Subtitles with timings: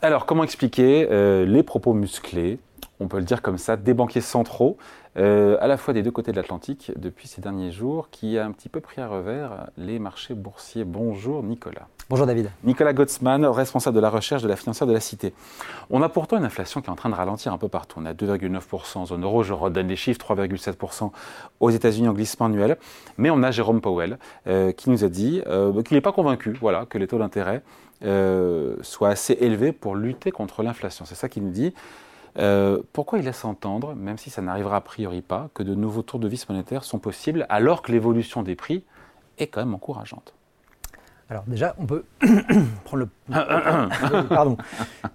[0.00, 2.60] Alors, comment expliquer euh, les propos musclés,
[3.00, 4.76] on peut le dire comme ça, des banquiers centraux,
[5.16, 8.44] euh, à la fois des deux côtés de l'Atlantique, depuis ces derniers jours, qui a
[8.44, 11.88] un petit peu pris à revers les marchés boursiers Bonjour Nicolas.
[12.10, 12.50] Bonjour David.
[12.64, 15.34] Nicolas Gottsman, responsable de la recherche de la financière de la Cité.
[15.90, 17.98] On a pourtant une inflation qui est en train de ralentir un peu partout.
[18.00, 21.10] On a 2,9% en zone euro, je redonne les chiffres, 3,7%
[21.60, 22.78] aux États-Unis en glissement annuel.
[23.18, 26.52] Mais on a Jérôme Powell euh, qui nous a dit euh, qu'il n'est pas convaincu
[26.60, 27.62] voilà, que les taux d'intérêt
[28.00, 31.04] soient assez élevés pour lutter contre l'inflation.
[31.04, 31.74] C'est ça qu'il nous dit.
[32.92, 36.20] Pourquoi il laisse entendre, même si ça n'arrivera a priori pas, que de nouveaux tours
[36.20, 38.84] de vis monétaires sont possibles alors que l'évolution des prix
[39.38, 40.34] est quand même encourageante?
[41.30, 42.04] Alors déjà, on peut
[42.84, 43.08] prendre le...
[44.28, 44.56] Pardon.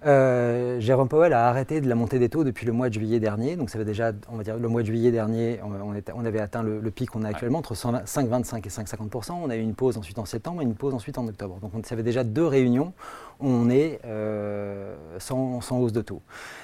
[0.06, 3.18] Euh, Jérôme Powell a arrêté de la montée des taux depuis le mois de juillet
[3.18, 3.56] dernier.
[3.56, 6.62] Donc ça fait déjà, on va dire, le mois de juillet dernier, on, avait atteint
[6.62, 9.32] le, pic qu'on a actuellement entre 5,25 et 5,50%.
[9.32, 11.58] On a eu une pause ensuite en septembre et une pause ensuite en octobre.
[11.60, 12.92] Donc ça fait déjà deux réunions
[13.40, 14.73] où on est euh,
[15.18, 16.22] sans, hausse de taux.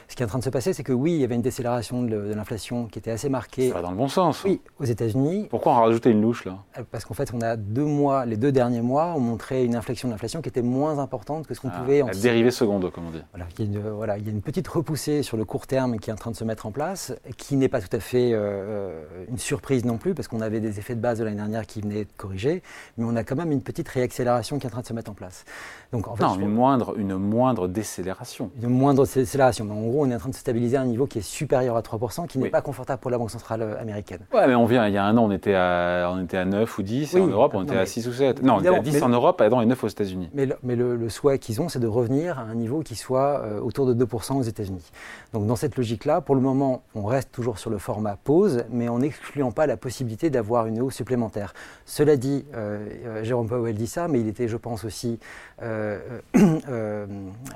[0.09, 1.43] Ce qui est en train de se passer, c'est que oui, il y avait une
[1.43, 3.69] décélération de, l'inflation qui était assez marquée.
[3.69, 4.45] Ça va dans le bon sens.
[4.45, 5.47] Oui, aux États-Unis.
[5.51, 6.59] Pourquoi en rajouter une louche là?
[6.79, 9.77] Euh, Parce qu'en fait, on a deux mois, les deux derniers mois, on montrait une
[9.77, 12.29] inflexion de l'inflation qui était moins importante que ce qu'on ah, pouvait anticiper.
[12.29, 13.23] Dérivée seconde, comme on dit.
[13.33, 15.67] Voilà il, y a une, voilà, il y a une petite repoussée sur le court
[15.67, 18.01] terme qui est en train de se mettre en place, qui n'est pas tout à
[18.01, 21.37] fait euh, une surprise non plus, parce qu'on avait des effets de base de l'année
[21.37, 22.62] dernière qui venaient de corriger,
[22.97, 25.11] mais on a quand même une petite réaccélération qui est en train de se mettre
[25.11, 25.45] en place.
[25.92, 28.39] Donc, en fait, non, une, moindre, une moindre décélération.
[28.62, 29.64] Une moindre décélération.
[29.64, 31.22] Mais en gros, on est en train de se stabiliser à un niveau qui est
[31.22, 34.20] supérieur à 3%, qui n'est pas confortable pour la Banque centrale euh, américaine.
[34.33, 36.44] Ouais, mais on vient, il y a un an, on était à, on était à
[36.44, 38.42] 9 ou 10, en Europe, on était à 6 ou 7.
[38.42, 40.30] Non, on était à 10 en Europe, et 9 aux États-Unis.
[40.34, 43.41] Mais, le, mais le, souhait qu'ils ont, c'est de revenir à un niveau qui soit
[43.41, 44.91] euh, autour de 2% aux États-Unis.
[45.33, 48.88] Donc, dans cette logique-là, pour le moment, on reste toujours sur le format pause, mais
[48.88, 51.52] en n'excluant pas la possibilité d'avoir une hausse supplémentaire.
[51.84, 55.18] Cela dit, euh, Jérôme Powell dit ça, mais il était, je pense, aussi
[55.62, 55.98] Euh,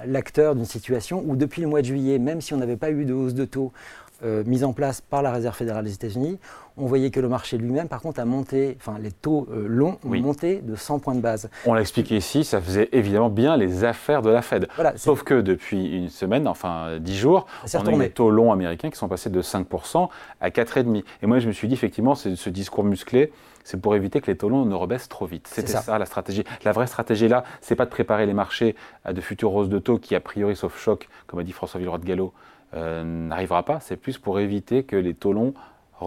[0.06, 0.64] l'acteur d'une
[1.26, 3.44] où depuis le mois de juillet, même si on n'avait pas eu de hausse de
[3.44, 3.72] taux
[4.22, 6.38] euh, mise en place par la Réserve fédérale des États-Unis,
[6.76, 9.98] on voyait que le marché lui-même, par contre, a monté, enfin les taux euh, longs
[10.04, 11.48] ont monté de 100 points de base.
[11.66, 14.68] On l'a expliqué ici, ça faisait évidemment bien les affaires de la Fed.
[14.96, 18.90] Sauf que depuis une semaine, enfin 10 jours, on a eu des taux longs américains
[18.90, 20.08] qui sont passés de 5%
[20.40, 21.02] à 4,5%.
[21.22, 23.32] Et moi, je me suis dit, effectivement, c'est ce discours musclé
[23.64, 25.48] c'est pour éviter que les taux longs ne rebaissent trop vite.
[25.50, 25.98] C'était ça.
[25.98, 26.44] la stratégie.
[26.64, 29.78] La vraie stratégie là, c'est pas de préparer les marchés à de futures hausses de
[29.78, 32.32] taux qui, a priori, sauf choc, comme a dit François Villeroy de Gallo,
[32.74, 33.80] n'arrivera pas.
[33.80, 35.32] C'est plus pour éviter que les taux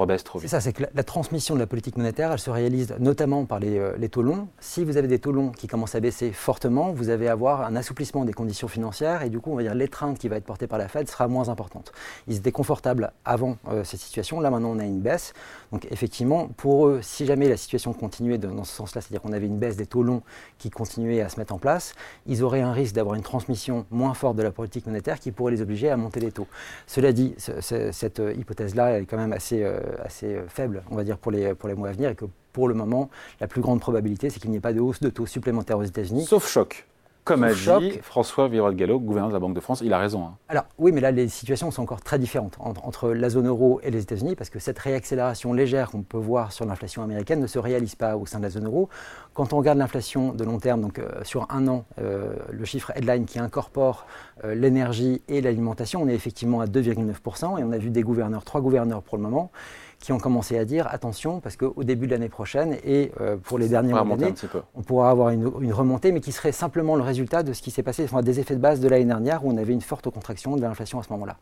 [0.06, 0.30] vite.
[0.42, 3.60] C'est ça, c'est que la, transmission de la politique monétaire, elle se réalise notamment par
[3.64, 4.48] euh, les, taux longs.
[4.60, 7.76] Si vous avez des taux longs qui commencent à baisser fortement, vous allez avoir un
[7.76, 10.68] assouplissement des conditions financières et du coup, on va dire l'étreinte qui va être portée
[10.68, 11.92] par la Fed sera moins importante.
[12.28, 15.34] Ils étaient confortables avant euh, cette situation, là maintenant on a une baisse.
[15.72, 19.48] Donc effectivement, pour eux, si jamais la situation continuait dans ce sens-là, c'est-à-dire qu'on avait
[19.48, 20.22] une baisse des taux longs
[20.58, 21.94] qui continuait à se mettre en place,
[22.26, 25.52] ils auraient un risque d'avoir une transmission moins forte de la politique monétaire qui pourrait
[25.52, 26.48] les obliger à monter les taux.
[26.86, 29.64] Cela dit, cette euh, hypothèse-là est quand même assez
[30.04, 32.26] assez euh, faible, on va dire, pour les, pour les mois à venir et que
[32.54, 33.10] pour le moment,
[33.40, 35.84] la plus grande probabilité, c'est qu'il n'y ait pas de hausse de taux supplémentaire aux
[35.84, 36.26] États-Unis.
[36.26, 36.88] Sauf choc.
[37.28, 40.24] Comme a dit François Villeroy Gallo, gouverneur de la Banque de France, il a raison.
[40.24, 40.38] Hein.
[40.48, 43.92] Alors oui, mais là les situations sont encore très différentes entre, la zone euro et
[43.92, 47.60] les États-Unis parce que cette réaccélération légère qu'on peut voir sur l'inflation américaine ne se
[47.60, 48.88] réalise pas au sein de la zone euro.
[49.34, 52.94] Quand on regarde l'inflation de long terme, donc euh, sur un an, euh, le chiffre
[52.96, 54.06] headline qui incorpore
[54.46, 58.46] euh, l'énergie et l'alimentation, on est effectivement à 2,9% et on a vu des gouverneurs,
[58.46, 59.52] trois gouverneurs pour le moment,
[60.00, 63.58] qui ont commencé à dire attention, parce qu'au début de l'année prochaine et euh, pour
[63.58, 64.34] les derniers mois d'année,
[64.76, 67.84] on pourra avoir une, remontée, mais qui serait simplement le résultat de ce qui s'est
[67.84, 70.56] passé, enfin, des effets de base de l'année dernière où on avait une forte contraction
[70.56, 71.38] de l'inflation à ce moment-là.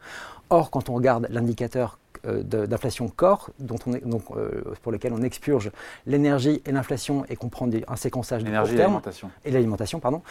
[0.50, 2.00] Or, quand on regarde l'indicateur
[2.44, 5.72] d'inflation corps, dont on donc, euh, pour lequel on expurge
[6.06, 9.02] l'énergie et l'inflation et qu'on prend un séquençage de court terme.
[9.44, 10.00] Et l'alimentation.
[10.00, 10.22] pardon.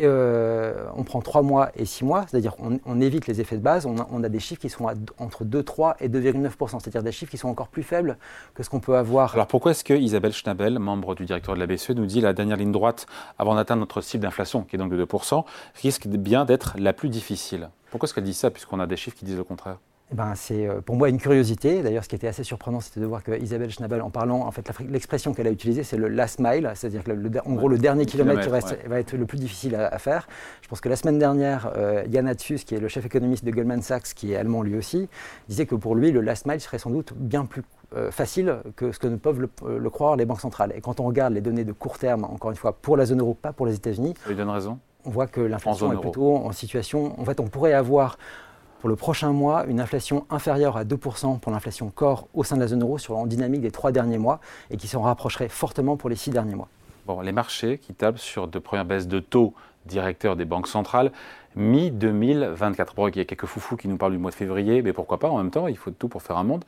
[0.00, 3.62] Euh, on prend 3 mois et 6 mois, c'est-à-dire on, on, évite les effets de
[3.62, 4.86] base, on a, on a des chiffres qui sont
[5.18, 8.16] entre 2,3 et 2,9%, c'est-à-dire des chiffres qui sont encore plus faibles
[8.54, 9.34] que ce qu'on peut avoir.
[9.34, 12.32] Alors pourquoi est-ce que Isabelle Schnabel, membre du directeur de la BCE, nous dit la
[12.32, 13.06] dernière ligne droite
[13.38, 15.44] avant d'atteindre notre cible d'inflation, qui est donc de 2%,
[15.82, 17.70] risque bien d'être la plus difficile?
[17.90, 19.78] Pourquoi est-ce qu'elle dit ça, puisqu'on a des chiffres qui disent le contraire?
[20.10, 21.82] Eh ben, c'est euh, pour moi une curiosité.
[21.82, 24.50] D'ailleurs, ce qui était assez surprenant, c'était de voir que Isabelle Schnabel, en parlant, en
[24.50, 27.10] fait, l'expression qu'elle a utilisée, c'est le last mile, c'est-à-dire que,
[27.44, 30.26] en gros, le dernier kilomètre, va être le plus difficile à, faire.
[30.62, 33.50] Je pense que la semaine dernière, euh, Yann Atsus, qui est le chef économiste de
[33.50, 35.08] Goldman Sachs, qui est allemand lui aussi,
[35.48, 37.62] disait que pour lui, le last mile serait sans doute bien plus
[37.94, 40.72] euh, facile que ce que ne peuvent le, croire les banques centrales.
[40.74, 43.20] Et quand on regarde les données de court terme, encore une fois, pour la zone
[43.20, 44.78] euro, pas pour les États-Unis, il donne raison.
[45.04, 47.18] On voit que l'inflation est plutôt en situation.
[47.20, 48.18] En fait, on pourrait avoir
[48.80, 52.60] pour le prochain mois une inflation inférieure à 2% pour l'inflation corps au sein de
[52.60, 54.40] la zone euro sur la dynamique des trois derniers mois
[54.70, 56.68] et qui s'en rapprocherait fortement pour les six derniers mois.
[57.06, 59.54] Bon, les marchés qui tablent sur de premières baisses de taux
[59.86, 61.10] directeurs des banques centrales,
[61.56, 62.94] mi-2024.
[62.94, 65.18] Bon, il y a quelques foufous qui nous parlent du mois de février, mais pourquoi
[65.18, 66.64] pas, en même temps, il faut tout pour faire un monde.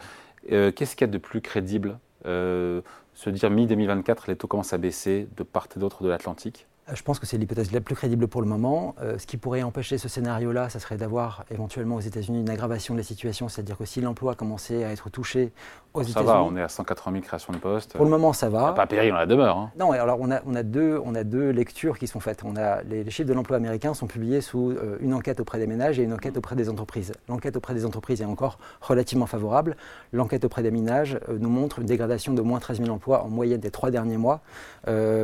[0.50, 1.98] Euh, qu'est-ce qu'il y a de plus crédible?
[2.26, 2.80] Euh,
[3.14, 6.66] Se dire mi-2024, les taux commencent à baisser de part et d'autre de l'Atlantique?
[6.94, 8.94] Je pense que c'est l'hypothèse la plus crédible pour le moment.
[9.00, 12.94] Euh, ce qui pourrait empêcher ce scénario-là, ça serait d'avoir éventuellement aux États-Unis une aggravation
[12.94, 15.52] de la situation, c'est-à-dire que si l'emploi commençait à être touché
[15.94, 16.26] aux États-Unis.
[16.26, 17.92] Ça va, on est à 180 000 créations de postes.
[17.94, 18.72] Pour le moment, ça va.
[18.72, 19.56] Pas péril, on la demeure.
[19.56, 19.70] Hein.
[19.78, 22.42] Non, alors on a, on, a deux, on a deux lectures qui sont faites.
[22.44, 25.66] On a, les, chiffres de l'emploi américain sont publiés sous euh, une enquête auprès des
[25.66, 27.12] ménages et une enquête auprès des entreprises.
[27.28, 29.76] L'enquête auprès des entreprises est encore relativement favorable.
[30.12, 33.60] L'enquête auprès des ménages nous montre une dégradation de moins 13 000 emplois en moyenne
[33.60, 34.40] des trois derniers mois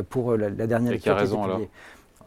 [0.09, 1.13] pour la, dernière lecture.
[1.13, 1.56] qui a raison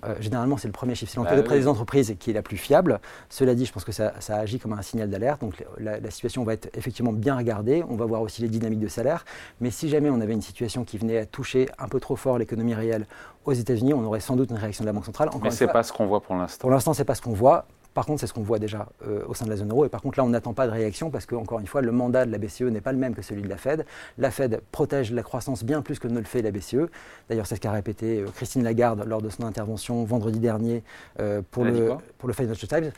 [0.05, 1.13] euh, généralement, c'est le premier chiffre.
[1.13, 3.01] C'est l'enquête bah auprès des entreprises qui est la plus fiable.
[3.29, 5.41] Cela dit, je pense que ça, agit comme un signal d'alerte.
[5.41, 7.85] Donc la, situation va être effectivement bien regardée.
[7.89, 9.25] On va voir aussi les dynamiques de salaire.
[9.61, 12.39] Mais si jamais on avait une situation qui venait à toucher un peu trop fort
[12.39, 13.07] l'économie réelle
[13.45, 15.29] aux États-Unis, on aurait sans doute une réaction de la Banque centrale.
[15.29, 16.61] Encore Mais ce n'est pas ce qu'on voit pour l'instant.
[16.61, 17.67] Pour l'instant, ce n'est pas ce qu'on voit.
[17.95, 19.85] Par contre, c'est ce qu'on voit déjà euh, au sein de la zone euro.
[19.85, 21.91] Et par contre, là, on n'attend pas de réaction parce que, encore une fois, le
[21.91, 23.85] mandat de la BCE n'est pas le même que celui de la Fed.
[24.17, 26.89] La Fed protège la croissance bien plus que ne le fait la BCE.
[27.29, 30.85] D'ailleurs, c'est ce qu'a répété euh, Christine Lagarde lors de son intervention vendredi dernier
[31.19, 32.93] euh, pour, le, pour le Financial Times.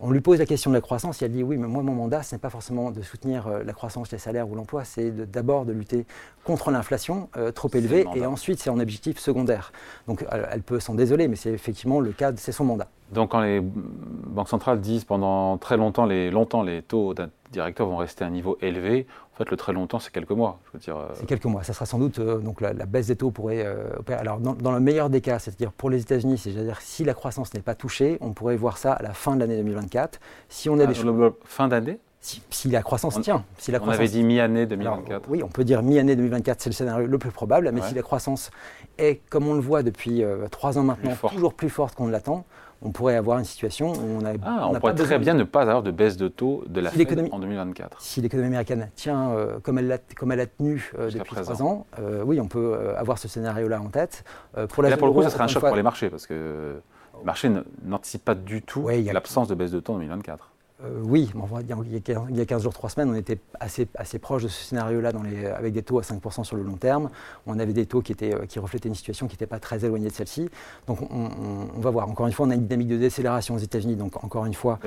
[0.00, 1.92] On lui pose la question de la croissance, il a dit oui, mais moi mon
[1.92, 5.64] mandat, ce n'est pas forcément de soutenir la croissance, les salaires ou l'emploi, c'est d'abord
[5.64, 6.06] de, lutter
[6.44, 9.72] contre l'inflation trop élevée et ensuite c'est en objectif secondaire.
[10.06, 12.86] Donc elle peut s'en désoler, mais c'est effectivement le cas, c'est son mandat.
[13.12, 17.14] Donc quand les banques centrales disent pendant très longtemps les, longtemps les taux
[17.52, 20.60] directeurs vont rester à un niveau élevé, en fait le très longtemps c'est quelques mois.
[20.88, 21.08] Euh.
[21.14, 21.62] C'est quelques mois.
[21.62, 24.20] Ça sera sans doute euh, donc la, baisse des taux pourrait euh, opérer.
[24.20, 27.60] Alors dans, le meilleur des cas, c'est-à-dire pour les États-Unis, c'est-à-dire si la croissance n'est
[27.60, 30.20] pas touchée, on pourrait voir ça à la fin de l'année 2024.
[30.48, 30.94] Si on a des
[31.44, 33.44] fin d'année si, la croissance tient.
[33.58, 35.28] Si la on avait dit mi-année 2024.
[35.30, 38.02] oui, on peut dire mi-année 2024, c'est le scénario le plus probable, mais si la
[38.02, 38.50] croissance
[38.98, 42.44] est, comme on le voit depuis trois ans maintenant, toujours plus forte qu'on ne l'attend,
[42.82, 44.34] on pourrait avoir une situation où on a.
[44.42, 47.28] Ah, on, pourrait très bien ne pas avoir de baisse de taux de la Fed
[47.32, 48.00] en 2024.
[48.00, 51.62] Si l'économie américaine tient euh, comme, elle a, comme elle a tenu euh, depuis trois
[51.62, 54.24] ans, euh, oui, on peut avoir ce scénario-là en tête.
[54.68, 56.80] pour la là, pour le coup, ça serait un choc pour les marchés parce que
[57.18, 57.50] le marché
[57.84, 60.50] n'anticipe pas du tout l'absence de baisse de taux en 2024.
[60.84, 64.48] Euh, oui, il y a 15 jours, 3 semaines, on était assez, assez proche de
[64.48, 65.10] ce scénario-là
[65.56, 67.10] avec des taux à 5% sur le long terme.
[67.46, 69.84] On avait des taux qui, étaient, euh, qui reflétaient une situation qui n'était pas très
[69.84, 70.48] éloignée de celle-ci.
[70.86, 72.08] Donc on, va voir.
[72.08, 73.96] Encore une fois, on a une dynamique de décélération aux États-Unis.
[73.96, 74.78] Donc encore une fois.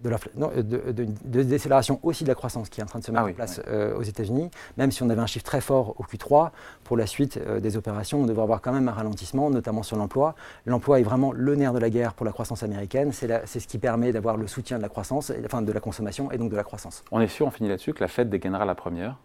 [0.00, 3.10] De l'inflation de, de, décélération aussi de la croissance qui est en train de se
[3.10, 4.50] mettre ah en place euh, aux États-Unis.
[4.76, 6.50] Même si on avait un chiffre très fort au Q3,
[6.84, 10.34] pour la suite des opérations, on devrait avoir quand même un ralentissement, notamment sur l'emploi.
[10.66, 13.12] L'emploi est vraiment le nerf de la guerre pour la croissance américaine.
[13.12, 16.38] C'est ce qui permet d'avoir le soutien de la croissance enfin de la consommation et
[16.38, 17.04] donc de la croissance.
[17.10, 19.16] On est sûr, on finit là-dessus, que la Fed dégainera la première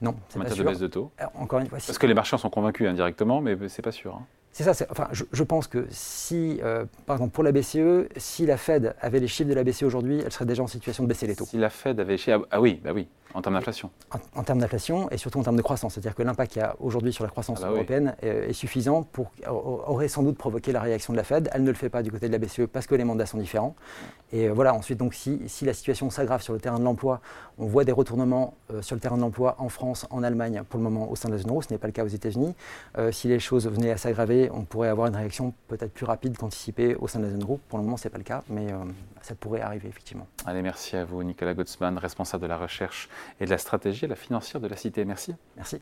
[0.00, 1.10] Non, en matière de baisse de taux.
[1.20, 3.92] Euh, encore une fois, Parce que les marchés en sont convaincus indirectement, mais c'est pas
[3.92, 4.14] sûr.
[4.14, 4.26] Hein.
[4.52, 4.86] C'est ça.
[4.90, 9.18] Enfin, je, pense que si, euh, par exemple, pour la BCE, si la Fed avait
[9.18, 11.44] les chiffres de la BCE aujourd'hui, elle serait déjà en situation de baisser les taux.
[11.44, 13.90] Si la Fed avait les chiffres, ah oui, bah oui, en termes d'inflation.
[14.34, 16.76] En, termes d'inflation et surtout en termes de croissance, c'est-à-dire que l'impact qu'il y a
[16.80, 20.80] aujourd'hui sur la croissance ah bah européenne est, suffisant pour aurait sans doute provoqué la
[20.80, 21.50] réaction de la Fed.
[21.52, 23.38] Elle ne le fait pas du côté de la BCE parce que les mandats sont
[23.38, 23.74] différents.
[24.32, 24.74] Et euh, voilà.
[24.74, 27.20] Ensuite, donc, si, si la situation s'aggrave sur le terrain de l'emploi,
[27.58, 30.78] on voit des retournements euh, sur le terrain de l'emploi en France, en Allemagne, pour
[30.78, 31.62] le moment au sein de la zone euro.
[31.62, 32.54] Ce n'est pas le cas aux États-Unis.
[33.10, 35.14] si les choses venaient à s'aggraver, on pourrait avoir une
[35.68, 37.60] peut-être plus rapide qu'anticipée au sein de la zone euro.
[37.68, 38.76] Pour le moment, ce n'est pas le cas, mais euh,
[39.22, 40.26] ça pourrait arriver effectivement.
[40.46, 43.08] Allez, merci à vous, Nicolas Gottsman, responsable de la recherche
[43.40, 45.04] et de la stratégie à la financière de la Cité.
[45.04, 45.34] Merci.
[45.56, 45.80] Merci.